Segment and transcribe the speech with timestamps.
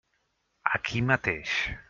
[0.79, 1.57] Aquí mateix.